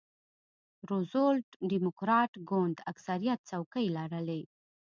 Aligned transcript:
روزولټ 0.89 1.47
ډیموکراټ 1.71 2.31
ګوند 2.49 2.77
اکثریت 2.91 3.39
څوکۍ 3.49 3.85
لرلې. 3.97 4.41